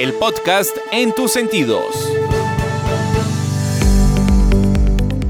[0.00, 2.10] el podcast en tus sentidos.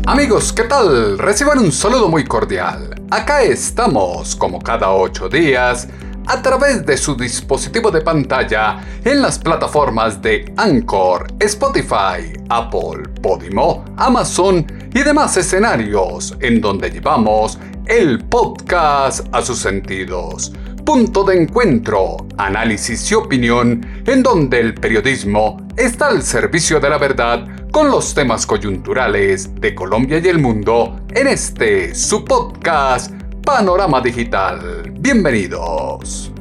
[0.06, 1.18] Amigos, ¿qué tal?
[1.18, 2.94] Reciban un saludo muy cordial.
[3.10, 5.88] Acá estamos, como cada ocho días,
[6.28, 13.84] a través de su dispositivo de pantalla en las plataformas de Anchor, Spotify, Apple, Podimo,
[13.96, 20.52] Amazon y demás escenarios en donde llevamos el podcast a sus sentidos
[20.90, 26.98] punto de encuentro, análisis y opinión en donde el periodismo está al servicio de la
[26.98, 33.12] verdad con los temas coyunturales de Colombia y el mundo en este su podcast
[33.44, 34.90] Panorama Digital.
[34.98, 36.32] Bienvenidos.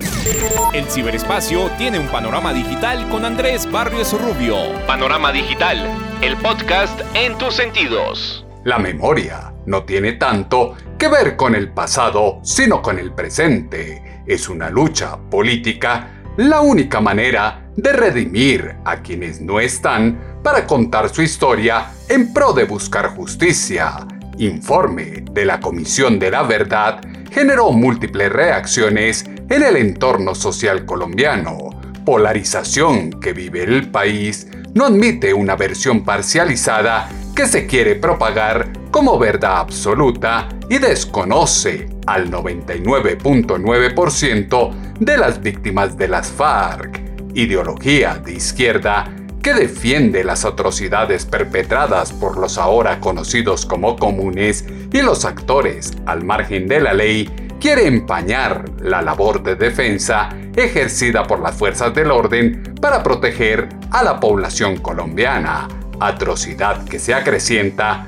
[0.73, 4.55] El ciberespacio tiene un panorama digital con Andrés Barrios Rubio.
[4.87, 5.77] Panorama Digital,
[6.23, 8.47] el podcast en tus sentidos.
[8.63, 14.47] La memoria no tiene tanto que ver con el pasado, sino con el presente es
[14.47, 21.21] una lucha política la única manera de redimir a quienes no están para contar su
[21.21, 24.07] historia en pro de buscar justicia.
[24.37, 31.71] Informe de la Comisión de la Verdad generó múltiples reacciones en el entorno social colombiano.
[32.05, 39.19] Polarización que vive el país no admite una versión parcializada que se quiere propagar como
[39.19, 47.01] verdad absoluta y desconoce al 99.9% de las víctimas de las FARC,
[47.33, 55.01] ideología de izquierda que defiende las atrocidades perpetradas por los ahora conocidos como comunes y
[55.01, 57.29] los actores al margen de la ley,
[57.59, 64.03] quiere empañar la labor de defensa ejercida por las fuerzas del orden para proteger a
[64.03, 65.67] la población colombiana,
[65.99, 68.07] atrocidad que se acrecienta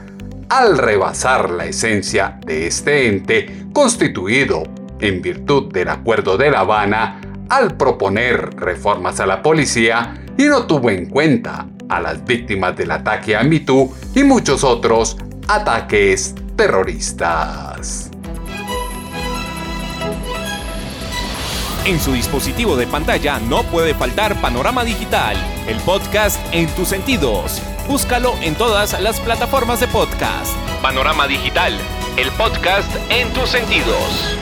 [0.51, 4.63] al rebasar la esencia de este ente constituido
[4.99, 10.67] en virtud del Acuerdo de La Habana al proponer reformas a la policía y no
[10.67, 15.15] tuvo en cuenta a las víctimas del ataque a MeToo y muchos otros
[15.47, 18.11] ataques terroristas.
[21.85, 25.37] En su dispositivo de pantalla no puede faltar Panorama Digital,
[25.69, 30.55] el podcast en tus sentidos Búscalo en todas las plataformas de podcast.
[30.81, 31.73] Panorama Digital,
[32.15, 34.37] el podcast en tus sentidos.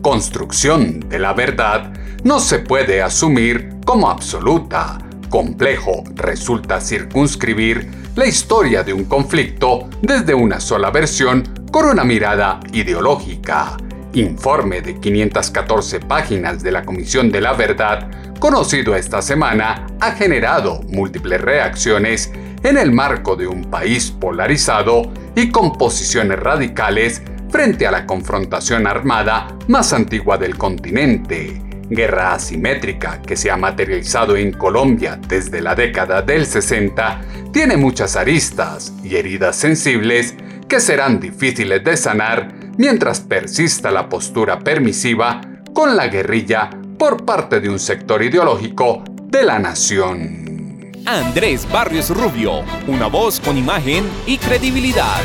[0.00, 1.92] Construcción de la verdad
[2.24, 4.98] no se puede asumir como absoluta.
[5.28, 12.60] Complejo resulta circunscribir la historia de un conflicto desde una sola versión con una mirada
[12.72, 13.76] ideológica.
[14.14, 20.80] Informe de 514 páginas de la Comisión de la Verdad conocido esta semana, ha generado
[20.88, 22.32] múltiples reacciones
[22.64, 28.86] en el marco de un país polarizado y con posiciones radicales frente a la confrontación
[28.86, 31.62] armada más antigua del continente.
[31.90, 37.20] Guerra asimétrica que se ha materializado en Colombia desde la década del 60
[37.52, 40.34] tiene muchas aristas y heridas sensibles
[40.66, 45.40] que serán difíciles de sanar mientras persista la postura permisiva
[45.74, 50.92] con la guerrilla por parte de un sector ideológico de la nación.
[51.06, 55.22] Andrés Barrios Rubio, una voz con imagen y credibilidad.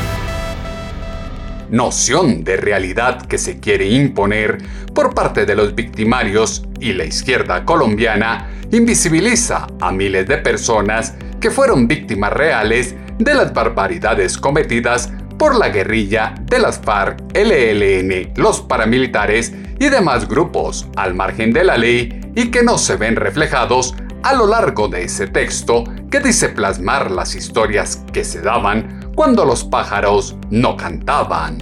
[1.70, 4.58] Noción de realidad que se quiere imponer
[4.94, 11.52] por parte de los victimarios y la izquierda colombiana invisibiliza a miles de personas que
[11.52, 18.62] fueron víctimas reales de las barbaridades cometidas por la guerrilla de las FARC, LLN, los
[18.62, 23.96] paramilitares y demás grupos al margen de la ley y que no se ven reflejados
[24.24, 29.46] a lo largo de ese texto que dice plasmar las historias que se daban cuando
[29.46, 31.58] los pájaros no cantaban.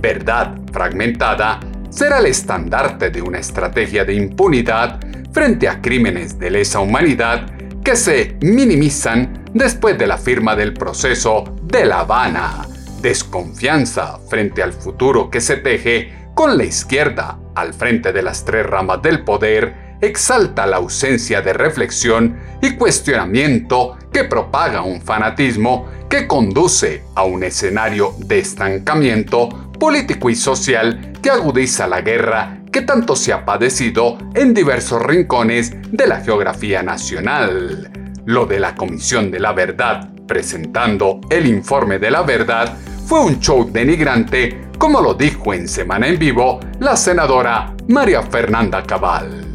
[0.00, 5.00] Verdad fragmentada será el estandarte de una estrategia de impunidad
[5.32, 7.50] frente a crímenes de lesa humanidad
[7.84, 12.66] que se minimizan después de la firma del proceso de La Habana.
[13.00, 18.66] Desconfianza frente al futuro que se teje con la izquierda al frente de las tres
[18.66, 26.26] ramas del poder, exalta la ausencia de reflexión y cuestionamiento que propaga un fanatismo que
[26.26, 33.16] conduce a un escenario de estancamiento político y social que agudiza la guerra que tanto
[33.16, 37.90] se ha padecido en diversos rincones de la geografía nacional.
[38.26, 42.76] Lo de la Comisión de la Verdad presentando el informe de la verdad
[43.06, 48.82] fue un show denigrante, como lo dijo en Semana en Vivo la senadora María Fernanda
[48.82, 49.45] Cabal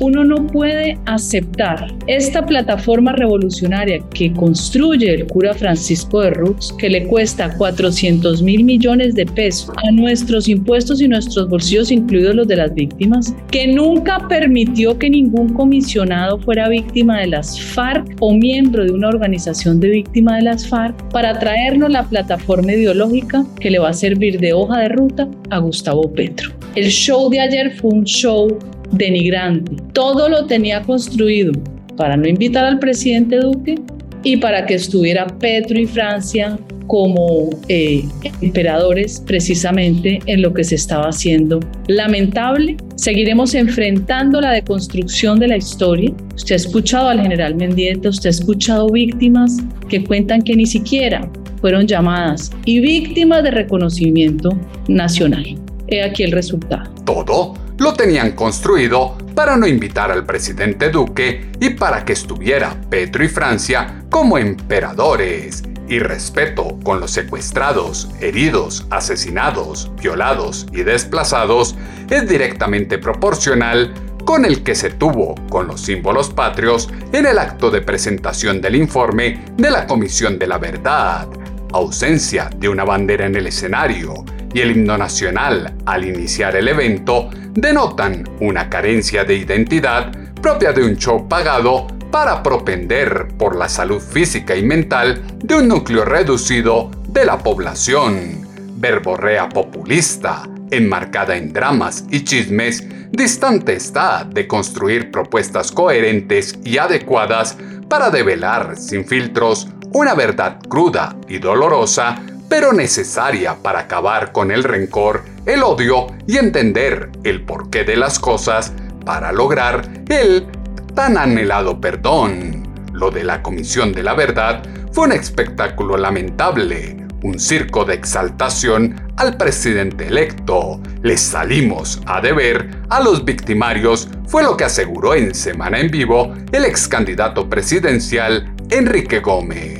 [0.00, 6.90] uno no puede aceptar esta plataforma revolucionaria que construye el cura Francisco de Rux, que
[6.90, 12.48] le cuesta 400 mil millones de pesos a nuestros impuestos y nuestros bolsillos, incluidos los
[12.48, 18.34] de las víctimas, que nunca permitió que ningún comisionado fuera víctima de las FARC o
[18.34, 23.70] miembro de una organización de víctima de las FARC, para traernos la plataforma ideológica que
[23.70, 26.50] le va a servir de hoja de ruta a Gustavo Petro.
[26.74, 28.58] El show de ayer fue un show
[28.92, 29.76] denigrante.
[29.92, 31.52] Todo lo tenía construido
[31.96, 33.76] para no invitar al presidente Duque
[34.22, 38.04] y para que estuviera Petro y Francia como eh,
[38.40, 41.60] emperadores precisamente en lo que se estaba haciendo.
[41.88, 46.12] Lamentable, seguiremos enfrentando la deconstrucción de la historia.
[46.34, 49.58] Usted ha escuchado al general Mendieta, usted ha escuchado víctimas
[49.88, 51.28] que cuentan que ni siquiera
[51.60, 54.50] fueron llamadas y víctimas de reconocimiento
[54.88, 55.44] nacional.
[55.88, 56.90] He aquí el resultado.
[57.04, 57.54] Todo
[57.86, 63.28] lo tenían construido para no invitar al presidente Duque y para que estuviera Petro y
[63.28, 65.62] Francia como emperadores.
[65.88, 71.76] Y respeto con los secuestrados, heridos, asesinados, violados y desplazados
[72.10, 73.94] es directamente proporcional
[74.24, 78.74] con el que se tuvo con los símbolos patrios en el acto de presentación del
[78.74, 81.28] informe de la Comisión de la Verdad.
[81.72, 84.24] Ausencia de una bandera en el escenario,
[84.56, 90.10] y el himno nacional al iniciar el evento denotan una carencia de identidad
[90.40, 95.68] propia de un show pagado para propender por la salud física y mental de un
[95.68, 98.46] núcleo reducido de la población.
[98.78, 107.58] Verborrea populista, enmarcada en dramas y chismes, distante está de construir propuestas coherentes y adecuadas
[107.90, 114.64] para develar sin filtros una verdad cruda y dolorosa pero necesaria para acabar con el
[114.64, 118.72] rencor, el odio y entender el porqué de las cosas
[119.04, 120.46] para lograr el
[120.94, 122.62] tan anhelado perdón.
[122.92, 124.62] Lo de la Comisión de la Verdad
[124.92, 130.80] fue un espectáculo lamentable, un circo de exaltación al presidente electo.
[131.02, 136.32] Les salimos a deber a los victimarios, fue lo que aseguró en Semana en Vivo
[136.52, 139.76] el ex candidato presidencial Enrique Gómez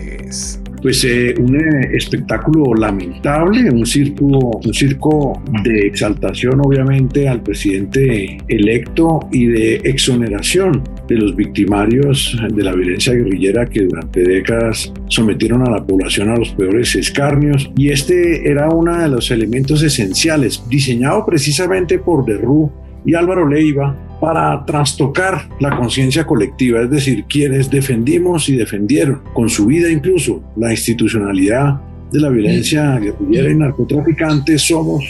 [0.83, 8.39] pues eh, un eh, espectáculo lamentable, un circo, un circo de exaltación obviamente al presidente
[8.49, 15.63] electo y de exoneración de los victimarios de la violencia guerrillera que durante décadas sometieron
[15.67, 17.71] a la población a los peores escarnios.
[17.77, 22.71] Y este era uno de los elementos esenciales diseñado precisamente por Derrú
[23.05, 29.49] y Álvaro Leiva para trastocar la conciencia colectiva, es decir, quienes defendimos y defendieron con
[29.49, 31.81] su vida incluso la institucionalidad
[32.13, 35.05] de la violencia guerrillera y narcotraficante, somos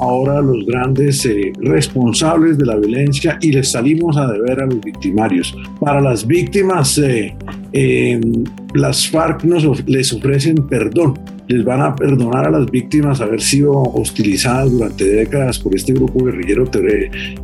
[0.00, 4.80] ahora los grandes eh, responsables de la violencia y les salimos a deber a los
[4.80, 5.56] victimarios.
[5.78, 7.34] Para las víctimas, eh,
[7.72, 11.18] em, las FARC nos, les ofrecen perdón,
[11.50, 16.24] les van a perdonar a las víctimas haber sido hostilizadas durante décadas por este grupo
[16.24, 16.64] guerrillero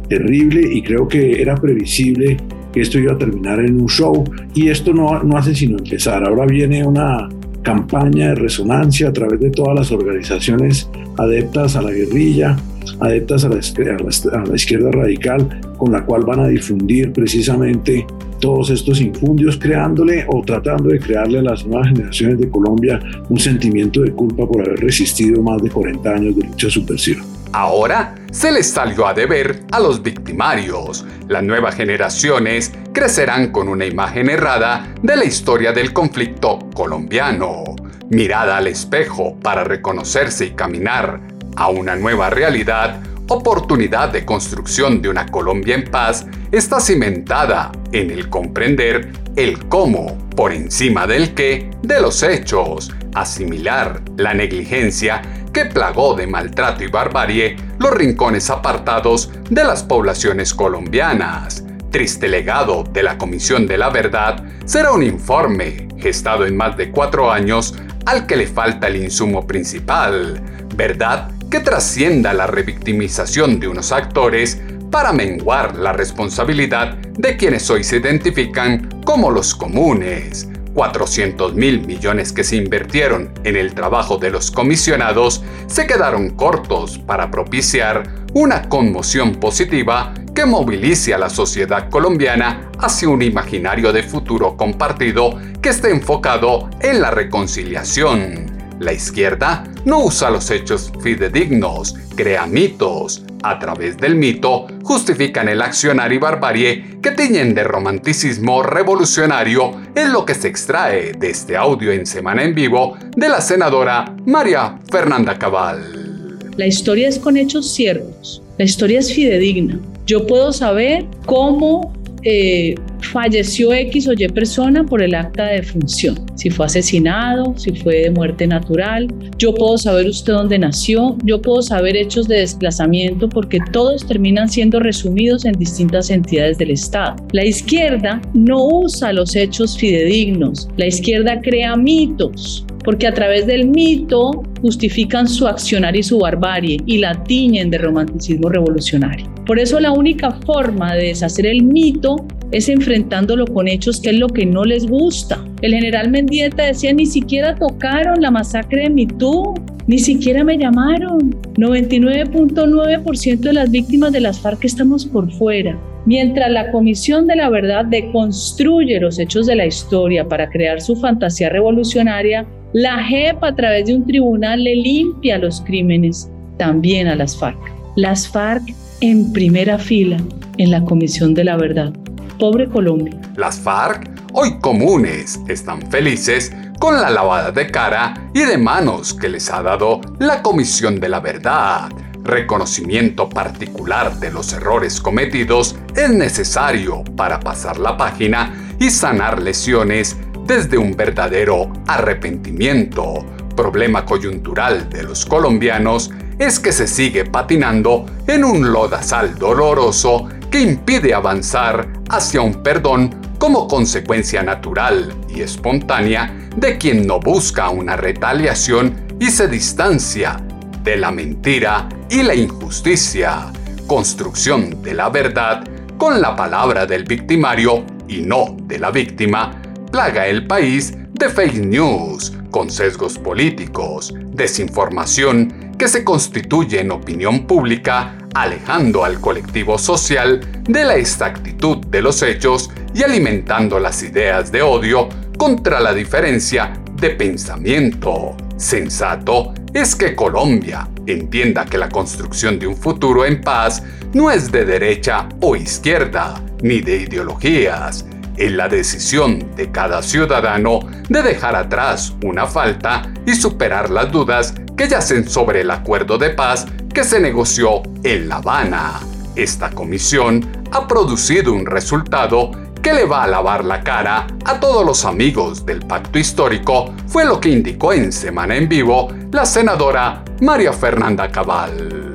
[0.09, 2.37] terrible y creo que era previsible
[2.73, 4.23] que esto iba a terminar en un show
[4.55, 6.23] y esto no, no hace sino empezar.
[6.23, 7.29] Ahora viene una
[7.67, 12.57] campaña de resonancia a través de todas las organizaciones adeptas a la guerrilla,
[13.01, 18.07] adeptas a la, izquierda radical, con la cual van a difundir precisamente
[18.39, 23.41] todos estos infundios, creándole o tratando de crearle a las nuevas generaciones de Colombia un
[23.41, 27.25] sentimiento de culpa por haber resistido más de 40 años de lucha subversiva.
[27.53, 31.07] Ahora se les salió a deber a los victimarios.
[31.29, 37.65] Las nuevas generaciones crecerán con una imagen errada de la historia del conflicto colombiano.
[38.11, 41.21] Mirada al espejo para reconocerse y caminar
[41.57, 48.11] a una nueva realidad, oportunidad de construcción de una Colombia en paz está cimentada en
[48.11, 55.65] el comprender el cómo por encima del qué de los hechos, asimilar la negligencia que
[55.65, 61.65] plagó de maltrato y barbarie los rincones apartados de las poblaciones colombianas.
[61.91, 66.91] Triste legado de la Comisión de la Verdad será un informe gestado en más de
[66.91, 70.41] cuatro años al que le falta el insumo principal,
[70.75, 77.83] verdad que trascienda la revictimización de unos actores para menguar la responsabilidad de quienes hoy
[77.83, 84.31] se identifican como los comunes, 400 mil millones que se invirtieron en el trabajo de
[84.31, 91.89] los comisionados se quedaron cortos para propiciar una conmoción positiva que movilice a la sociedad
[91.89, 98.45] colombiana hacia un imaginario de futuro compartido que esté enfocado en la reconciliación.
[98.79, 103.23] La izquierda no usa los hechos fidedignos, crea mitos.
[103.43, 110.13] A través del mito justifican el accionar y barbarie que tiñen de romanticismo revolucionario en
[110.13, 114.81] lo que se extrae de este audio en Semana en Vivo de la senadora María
[114.91, 116.41] Fernanda Cabal.
[116.57, 119.79] La historia es con hechos ciertos, la historia es fidedigna.
[120.07, 121.93] Yo puedo saber cómo
[122.23, 127.73] eh, falleció X o Y persona por el acta de función, si fue asesinado, si
[127.73, 132.41] fue de muerte natural, yo puedo saber usted dónde nació, yo puedo saber hechos de
[132.41, 137.17] desplazamiento porque todos terminan siendo resumidos en distintas entidades del Estado.
[137.33, 143.69] La izquierda no usa los hechos fidedignos, la izquierda crea mitos porque a través del
[143.69, 149.27] mito justifican su accionar y su barbarie y la tiñen de romanticismo revolucionario.
[149.45, 154.17] Por eso la única forma de deshacer el mito es enfrentándolo con hechos que es
[154.17, 155.45] lo que no les gusta.
[155.63, 159.55] El general Mendieta decía, ni siquiera tocaron la masacre de Mitú,
[159.87, 161.35] ni siquiera me llamaron.
[161.57, 165.79] 99.9% de las víctimas de las FARC estamos por fuera.
[166.07, 170.97] Mientras la Comisión de la Verdad deconstruye los hechos de la historia para crear su
[170.97, 177.17] fantasía revolucionaria, la JEP a través de un tribunal le limpia los crímenes también a
[177.17, 177.59] las FARC.
[177.97, 178.63] Las FARC
[179.01, 180.19] en primera fila
[180.59, 181.93] en la Comisión de la Verdad.
[182.39, 183.19] Pobre Colombia.
[183.37, 189.29] Las FARC, hoy comunes, están felices con la lavada de cara y de manos que
[189.29, 191.89] les ha dado la Comisión de la Verdad.
[192.23, 200.17] Reconocimiento particular de los errores cometidos es necesario para pasar la página y sanar lesiones
[200.45, 203.25] desde un verdadero arrepentimiento.
[203.57, 210.63] Problema coyuntural de los colombianos es que se sigue patinando en un lodazal doloroso que
[210.63, 217.95] impide avanzar hacia un perdón como consecuencia natural y espontánea de quien no busca una
[217.95, 220.43] retaliación y se distancia
[220.83, 223.53] de la mentira y la injusticia.
[223.87, 225.63] Construcción de la verdad
[225.99, 229.61] con la palabra del victimario y no de la víctima
[229.93, 237.47] plaga el país de fake news, con sesgos políticos, desinformación que se constituye en opinión
[237.47, 244.53] pública, alejando al colectivo social de la exactitud de los hechos y alimentando las ideas
[244.53, 248.37] de odio contra la diferencia de pensamiento.
[248.59, 254.53] Sensato es que Colombia entienda que la construcción de un futuro en paz no es
[254.53, 258.05] de derecha o izquierda, ni de ideologías,
[258.37, 264.55] en la decisión de cada ciudadano de dejar atrás una falta y superar las dudas
[264.77, 266.67] que yacen sobre el acuerdo de paz
[266.97, 269.01] que se negoció en La Habana.
[269.35, 274.83] Esta comisión ha producido un resultado que le va a lavar la cara a todos
[274.83, 280.25] los amigos del pacto histórico, fue lo que indicó en Semana en Vivo la senadora
[280.41, 282.13] María Fernanda Cabal.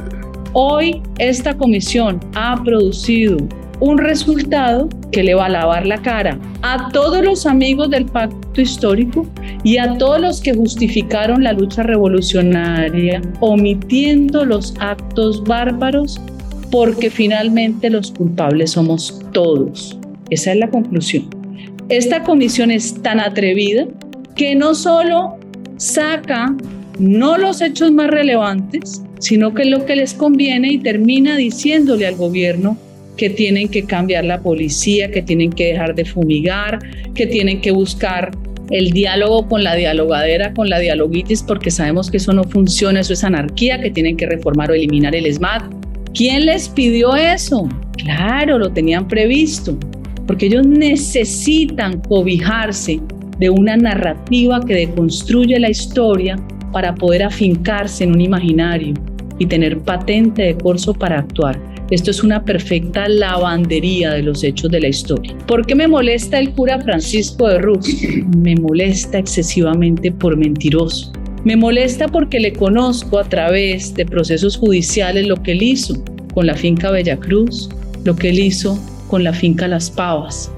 [0.54, 3.38] Hoy esta comisión ha producido
[3.82, 8.62] un resultado que le va a lavar la cara a todos los amigos del pacto
[8.62, 9.28] histórico
[9.64, 16.22] y a todos los que justificaron la lucha revolucionaria, omitiendo los actos bárbaros,
[16.72, 19.98] porque finalmente los culpables somos todos.
[20.30, 21.28] Esa es la conclusión.
[21.90, 23.88] Esta comisión es tan atrevida
[24.36, 25.38] que no solo
[25.78, 26.56] saca
[27.00, 32.06] no los hechos más relevantes, sino que es lo que les conviene y termina diciéndole
[32.06, 32.78] al gobierno
[33.22, 36.80] que tienen que cambiar la policía, que tienen que dejar de fumigar,
[37.14, 38.32] que tienen que buscar
[38.72, 43.14] el diálogo con la dialogadera, con la dialoguitis, porque sabemos que eso no funciona, eso
[43.14, 45.72] es anarquía, que tienen que reformar o eliminar el SMAT.
[46.16, 47.70] ¿Quién les pidió eso?
[47.98, 49.78] Claro, lo tenían previsto,
[50.26, 53.00] porque ellos necesitan cobijarse
[53.38, 56.38] de una narrativa que deconstruye la historia
[56.72, 58.96] para poder afincarse en un imaginario
[59.38, 61.71] y tener patente de corso para actuar.
[61.92, 65.36] Esto es una perfecta lavandería de los hechos de la historia.
[65.46, 67.86] ¿Por qué me molesta el cura Francisco de Ruz?
[68.38, 71.12] Me molesta excesivamente por mentiroso.
[71.44, 76.02] Me molesta porque le conozco a través de procesos judiciales lo que él hizo
[76.34, 77.70] con la finca Bella Cruz,
[78.06, 78.80] lo que él hizo
[79.10, 80.50] con la finca Las Pavas.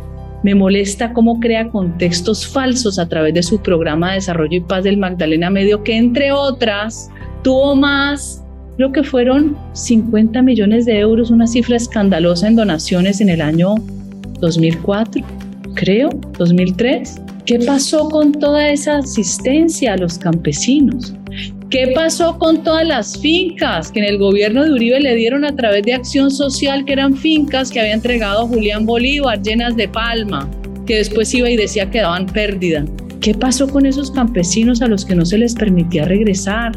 [0.43, 4.83] Me molesta cómo crea contextos falsos a través de su programa de desarrollo y paz
[4.83, 7.09] del Magdalena Medio, que entre otras
[7.43, 8.42] tuvo más
[8.77, 13.75] creo que fueron 50 millones de euros, una cifra escandalosa en donaciones en el año
[14.39, 15.23] 2004,
[15.75, 17.21] creo, 2003.
[17.45, 21.13] ¿Qué pasó con toda esa asistencia a los campesinos?
[21.69, 25.55] ¿Qué pasó con todas las fincas que en el gobierno de Uribe le dieron a
[25.55, 30.47] través de acción social, que eran fincas que había entregado Julián Bolívar, llenas de palma,
[30.85, 32.85] que después iba y decía que daban pérdida?
[33.19, 36.73] ¿Qué pasó con esos campesinos a los que no se les permitía regresar?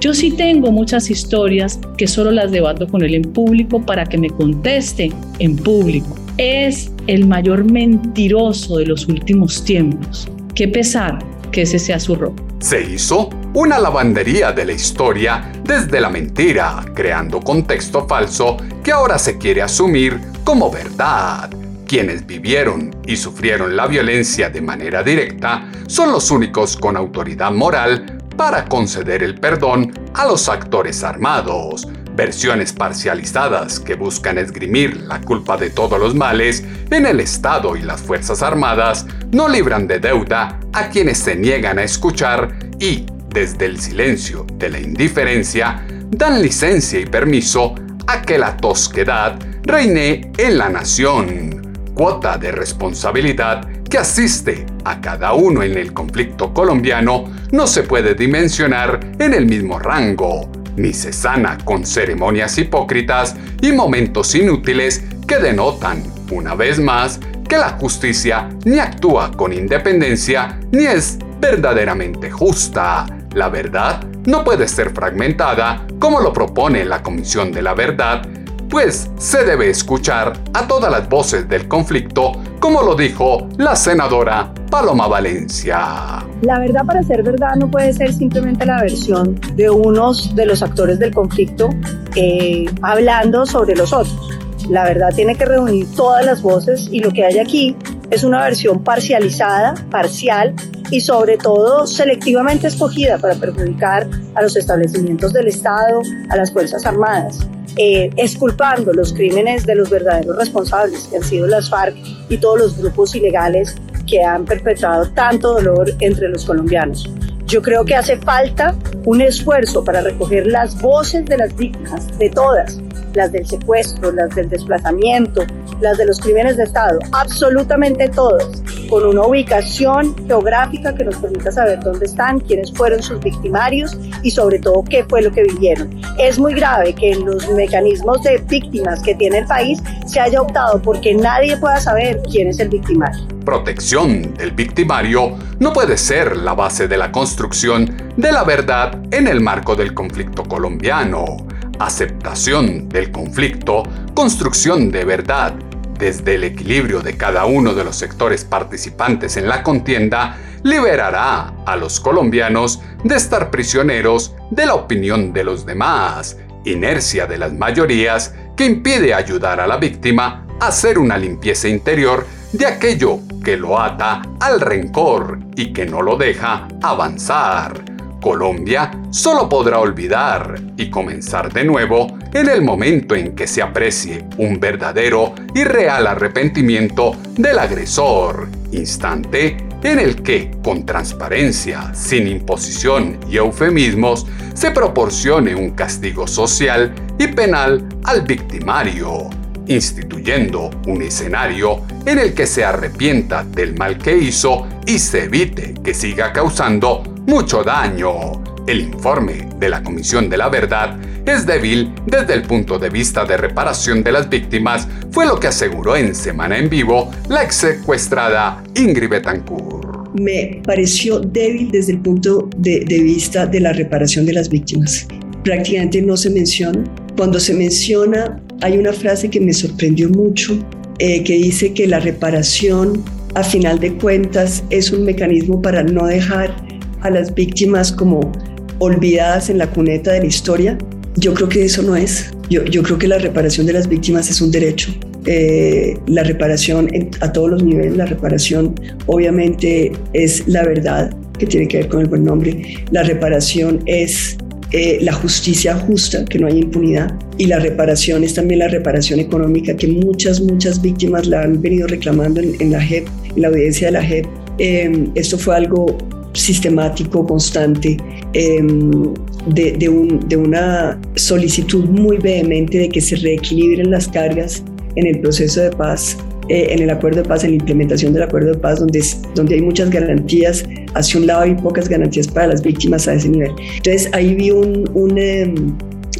[0.00, 4.16] Yo sí tengo muchas historias que solo las debato con él en público para que
[4.16, 6.14] me conteste en público.
[6.36, 10.28] Es el mayor mentiroso de los últimos tiempos.
[10.54, 11.18] Qué pesar
[11.50, 12.36] que ese sea su rol.
[12.60, 19.18] Se hizo una lavandería de la historia desde la mentira, creando contexto falso que ahora
[19.18, 21.50] se quiere asumir como verdad.
[21.88, 28.17] Quienes vivieron y sufrieron la violencia de manera directa son los únicos con autoridad moral
[28.38, 35.56] para conceder el perdón a los actores armados, versiones parcializadas que buscan esgrimir la culpa
[35.56, 40.60] de todos los males en el Estado y las Fuerzas Armadas, no libran de deuda
[40.72, 47.00] a quienes se niegan a escuchar y, desde el silencio de la indiferencia, dan licencia
[47.00, 47.74] y permiso
[48.06, 51.74] a que la tosquedad reine en la nación.
[51.92, 58.14] Cuota de responsabilidad que asiste a cada uno en el conflicto colombiano no se puede
[58.14, 65.38] dimensionar en el mismo rango, ni se sana con ceremonias hipócritas y momentos inútiles que
[65.38, 67.18] denotan, una vez más,
[67.48, 73.06] que la justicia ni actúa con independencia ni es verdaderamente justa.
[73.34, 78.22] La verdad no puede ser fragmentada como lo propone la Comisión de la Verdad
[78.68, 84.52] pues se debe escuchar a todas las voces del conflicto, como lo dijo la senadora
[84.70, 86.24] Paloma Valencia.
[86.42, 90.62] La verdad para ser verdad no puede ser simplemente la versión de unos de los
[90.62, 91.70] actores del conflicto
[92.16, 94.30] eh, hablando sobre los otros.
[94.68, 97.76] La verdad tiene que reunir todas las voces y lo que hay aquí
[98.10, 100.54] es una versión parcializada, parcial
[100.90, 106.00] y sobre todo selectivamente escogida para perjudicar a los establecimientos del Estado,
[106.30, 107.48] a las Fuerzas Armadas
[107.78, 111.96] eh, exculpando los crímenes de los verdaderos responsables, que han sido las FARC
[112.28, 113.76] y todos los grupos ilegales
[114.08, 117.08] que han perpetrado tanto dolor entre los colombianos.
[117.46, 122.28] Yo creo que hace falta un esfuerzo para recoger las voces de las víctimas, de
[122.30, 122.78] todas,
[123.14, 125.44] las del secuestro, las del desplazamiento,
[125.80, 131.52] las de los crímenes de Estado, absolutamente todas, con una ubicación geográfica que nos permita
[131.52, 136.00] saber dónde están, quiénes fueron sus victimarios y sobre todo qué fue lo que vivieron.
[136.18, 140.40] Es muy grave que en los mecanismos de víctimas que tiene el país se haya
[140.40, 143.26] optado porque nadie pueda saber quién es el victimario.
[143.44, 149.26] Protección del victimario no puede ser la base de la construcción de la verdad en
[149.26, 151.36] el marco del conflicto colombiano.
[151.78, 155.54] Aceptación del conflicto, construcción de verdad
[155.98, 161.76] desde el equilibrio de cada uno de los sectores participantes en la contienda, liberará a
[161.76, 168.34] los colombianos de estar prisioneros de la opinión de los demás, inercia de las mayorías
[168.56, 173.80] que impide ayudar a la víctima a hacer una limpieza interior de aquello que lo
[173.80, 177.84] ata al rencor y que no lo deja avanzar.
[178.20, 184.24] Colombia solo podrá olvidar y comenzar de nuevo en el momento en que se aprecie
[184.36, 193.18] un verdadero y real arrepentimiento del agresor, instante en el que, con transparencia, sin imposición
[193.30, 199.30] y eufemismos, se proporcione un castigo social y penal al victimario,
[199.68, 205.74] instituyendo un escenario en el que se arrepienta del mal que hizo y se evite
[205.84, 208.42] que siga causando mucho daño.
[208.66, 213.24] El informe de la Comisión de la Verdad es débil desde el punto de vista
[213.24, 217.56] de reparación de las víctimas, fue lo que aseguró en Semana en Vivo la ex
[217.56, 220.14] secuestrada Ingrid Betancourt.
[220.14, 225.06] Me pareció débil desde el punto de, vista de la reparación de las víctimas.
[225.44, 226.82] Prácticamente no se menciona.
[227.16, 230.58] Cuando se menciona, hay una frase que me sorprendió mucho,
[230.98, 236.06] eh, que dice que la reparación, a final de cuentas, es un mecanismo para no
[236.06, 236.54] dejar
[237.02, 238.32] a las víctimas como
[238.78, 240.78] olvidadas en la cuneta de la historia.
[241.18, 242.30] Yo creo que eso no es.
[242.48, 244.92] Yo, yo creo que la reparación de las víctimas es un derecho.
[245.26, 246.88] Eh, la reparación
[247.20, 248.74] a todos los niveles, la reparación
[249.06, 252.62] obviamente es la verdad, que tiene que ver con el buen nombre.
[252.92, 254.36] La reparación es
[254.70, 257.12] eh, la justicia justa, que no haya impunidad.
[257.36, 261.88] Y la reparación es también la reparación económica que muchas, muchas víctimas la han venido
[261.88, 264.26] reclamando en, la JEP, en la audiencia de la JEP.
[264.58, 265.98] Eh, esto fue algo
[266.32, 267.96] sistemático, constante,
[268.32, 269.14] em,
[269.46, 274.62] de, una solicitud muy vehemente de que se reequilibren las cargas
[274.96, 276.16] en el proceso de paz
[276.48, 279.56] eh, en el acuerdo de paz, en la implementación del acuerdo de paz, donde, donde
[279.56, 280.64] hay muchas garantías
[280.94, 283.50] hacia un lado y pocas garantías para las víctimas a ese nivel.
[283.76, 285.76] Entonces ahí vi un, un em,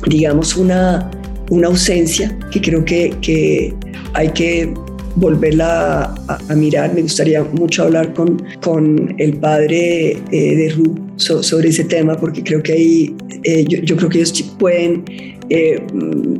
[0.06, 1.10] digamos, una,
[1.50, 3.74] una ausencia que creo que, que
[4.12, 4.74] hay que
[5.18, 6.94] volverla a, mirar.
[6.94, 12.42] Me gustaría mucho hablar con, con el padre eh, de Ru sobre ese tema, porque
[12.42, 15.04] creo que ahí, eh, yo, creo que ellos pueden
[15.50, 15.84] eh,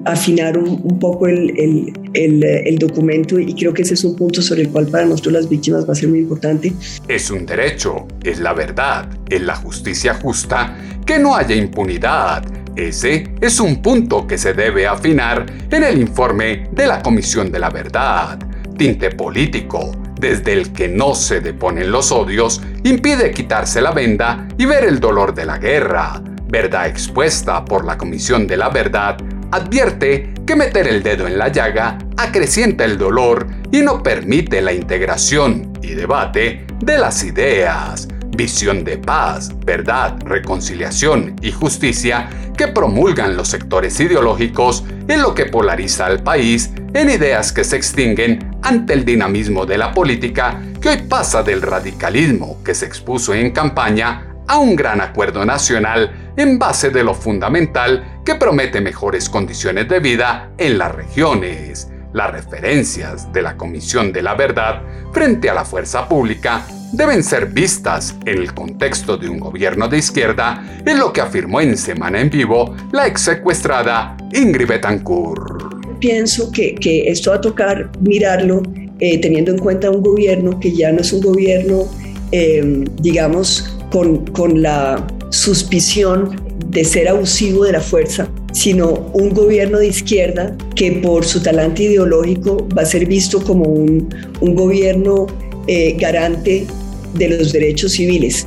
[0.05, 4.41] afinar un, poco el, el, el, el, documento y creo que ese es un punto
[4.41, 6.73] sobre el cual para nosotros las víctimas va a ser muy importante.
[7.09, 12.45] Es un derecho, es la verdad, es la justicia justa, que no haya impunidad.
[12.77, 17.59] Ese es un punto que se debe afinar en el informe de la Comisión de
[17.59, 18.48] la Verdad
[18.79, 24.65] tinte político, desde el que no se deponen los odios, impide quitarse la venda y
[24.65, 26.23] ver el dolor de la guerra.
[26.47, 29.19] Verdad expuesta por la Comisión de la Verdad
[29.51, 34.73] advierte que meter el dedo en la llaga acrecienta el dolor y no permite la
[34.73, 43.37] integración y debate de las ideas visión de paz, verdad, reconciliación y justicia que promulgan
[43.37, 48.93] los sectores ideológicos en lo que polariza al país en ideas que se extinguen ante
[48.93, 54.27] el dinamismo de la política que hoy pasa del radicalismo que se expuso en campaña
[54.47, 60.01] a un gran acuerdo nacional en base de lo fundamental que promete mejores condiciones de
[60.01, 61.89] vida en las regiones.
[62.13, 64.83] Las referencias de la Comisión de la Verdad
[65.15, 69.97] frente a la fuerza pública deben ser vistas en el contexto de un gobierno de
[69.97, 75.78] izquierda, en lo que afirmó en Semana en Vivo la ex secuestrada Ingrid Betancourt.
[76.01, 78.63] Pienso que, que esto va a tocar mirarlo
[79.01, 81.87] eh, teniendo en cuenta un gobierno que ya no es un gobierno,
[82.33, 89.79] eh, digamos, con, con la suspición de ser abusivo de la fuerza, sino un gobierno
[89.79, 95.27] de izquierda que por su talante ideológico va a ser visto como un, un gobierno
[95.67, 96.67] eh, garante
[97.15, 98.47] de los derechos civiles.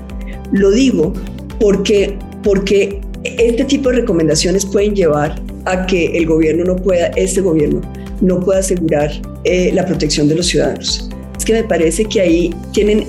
[0.51, 1.13] Lo digo
[1.59, 7.41] porque, porque este tipo de recomendaciones pueden llevar a que el gobierno no pueda, este
[7.41, 7.81] gobierno
[8.21, 9.11] no pueda asegurar
[9.43, 11.09] eh, la protección de los ciudadanos.
[11.37, 13.05] Es que me parece que ahí tienen,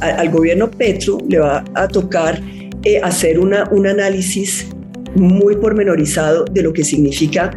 [0.00, 2.40] al gobierno Petro le va a tocar
[2.84, 4.66] eh, hacer una, un análisis
[5.14, 7.50] muy pormenorizado de lo que significa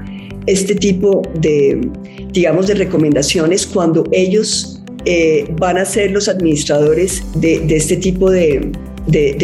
[0.45, 1.89] este tipo de,
[2.31, 8.71] digamos, de recomendaciones cuando ellos eh, van a ser los administradores de, este tipo de,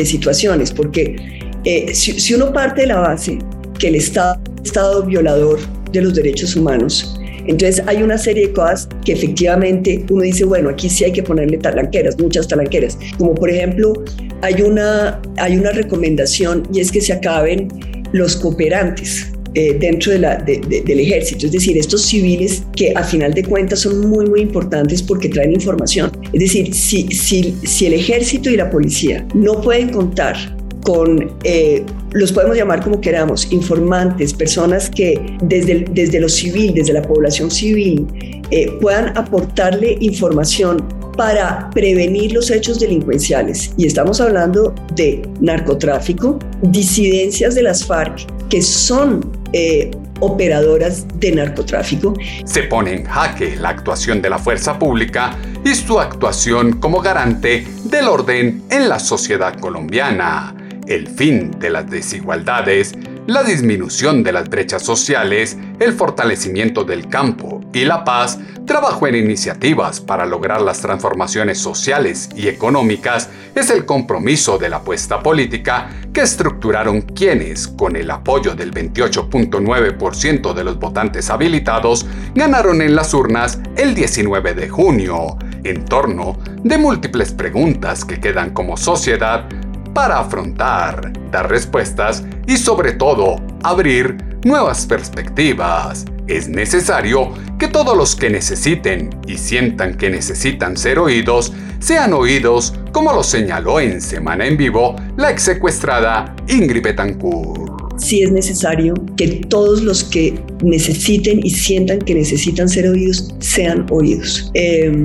[0.05, 1.15] situaciones, porque
[1.63, 3.39] eh, si, uno parte de la base
[3.79, 5.59] que el Estado es Estado violador
[5.91, 7.15] de los derechos humanos,
[7.47, 11.23] entonces hay una serie de cosas que efectivamente uno dice, bueno, aquí sí hay que
[11.23, 13.93] ponerle talanqueras, muchas talanqueras, como por ejemplo
[14.41, 17.67] hay una, hay una recomendación y es que se acaben
[18.11, 19.31] los cooperantes.
[19.57, 23.79] Eh, dentro de la, del ejército, es decir, estos civiles que a final de cuentas
[23.79, 26.11] son muy, muy importantes porque traen información.
[26.33, 30.35] Es decir, si, si, si el ejército y la policía no pueden contar
[30.83, 36.93] con, eh, los podemos llamar como queramos, informantes, personas que desde, desde lo civil, desde
[36.93, 38.07] la población civil,
[38.51, 40.81] eh, puedan aportarle información
[41.17, 43.73] para prevenir los hechos delincuenciales.
[43.77, 52.13] Y estamos hablando de narcotráfico, disidencias de las FARC, que son eh, operadoras de narcotráfico.
[52.45, 57.67] Se pone en jaque la actuación de la fuerza pública y su actuación como garante
[57.83, 60.55] del orden en la sociedad colombiana.
[60.87, 62.93] El fin de las desigualdades
[63.27, 69.15] la disminución de las brechas sociales, el fortalecimiento del campo y la paz, trabajo en
[69.15, 75.89] iniciativas para lograr las transformaciones sociales y económicas es el compromiso de la apuesta política
[76.13, 83.13] que estructuraron quienes, con el apoyo del 28.9% de los votantes habilitados, ganaron en las
[83.13, 89.47] urnas el 19 de junio, en torno de múltiples preguntas que quedan como sociedad
[89.95, 96.05] para afrontar, dar respuestas y sobre todo abrir nuevas perspectivas.
[96.27, 102.73] Es necesario que todos los que necesiten y sientan que necesitan ser oídos sean oídos,
[102.91, 108.93] como lo señaló en Semana en Vivo la ex secuestrada Ingrid Betancourt sí es necesario
[109.17, 115.03] que todos los que necesiten y sientan que necesitan ser oídos sean oídos, em,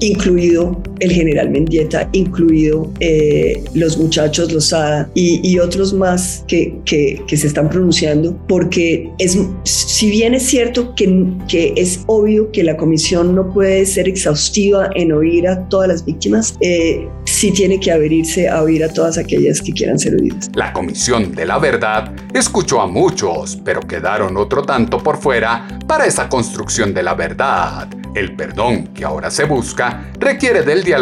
[0.00, 7.36] incluido el general Mendieta, incluido eh, los muchachos Lozada y, y otros más que, que,
[7.36, 12.76] se están pronunciando, porque es, si bien es cierto que, que es obvio que la
[12.76, 17.90] comisión no puede ser exhaustiva en oír a todas las víctimas, eh, sí tiene que
[17.90, 20.50] abrirse a oír a todas aquellas que quieran ser oídas.
[20.54, 26.06] La Comisión de la Verdad escuchó a muchos, pero quedaron otro tanto por fuera para
[26.06, 27.88] esa construcción de la verdad.
[28.14, 30.93] El perdón que ahora se busca requiere del diálogo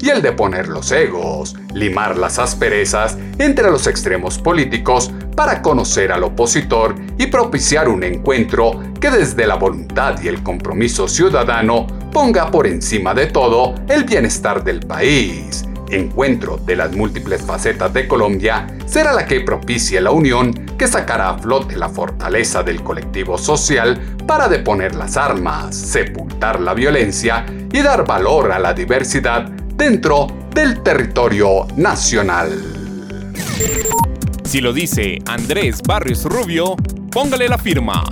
[0.00, 6.12] y el de poner los egos, limar las asperezas entre los extremos políticos para conocer
[6.12, 12.50] al opositor y propiciar un encuentro que desde la voluntad y el compromiso ciudadano ponga
[12.50, 15.64] por encima de todo el bienestar del país.
[15.90, 21.30] Encuentro de las múltiples facetas de Colombia será la que propicie la unión que sacará
[21.30, 27.82] a flote la fortaleza del colectivo social para deponer las armas, sepultar la violencia y
[27.82, 29.42] dar valor a la diversidad
[29.74, 32.52] dentro del territorio nacional.
[34.44, 36.76] Si lo dice Andrés Barrios Rubio,
[37.10, 38.04] póngale la firma.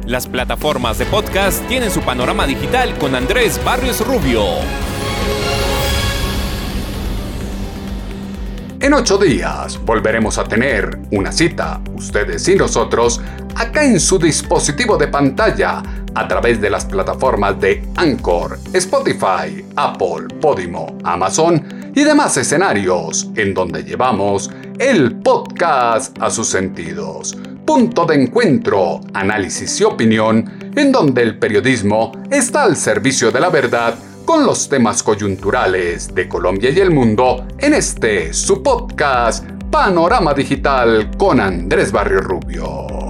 [0.04, 4.44] Las plataformas de podcast tienen su panorama digital con Andrés Barrios Rubio.
[8.82, 13.20] En ocho días volveremos a tener una cita, ustedes y nosotros,
[13.54, 15.82] acá en su dispositivo de pantalla,
[16.14, 23.52] a través de las plataformas de Anchor, Spotify, Apple, Podimo, Amazon y demás escenarios, en
[23.52, 27.36] donde llevamos el podcast a sus sentidos.
[27.66, 33.50] Punto de encuentro, análisis y opinión, en donde el periodismo está al servicio de la
[33.50, 33.94] verdad
[34.30, 41.10] con los temas coyunturales de Colombia y el mundo en este su podcast Panorama Digital
[41.18, 43.09] con Andrés Barrio Rubio.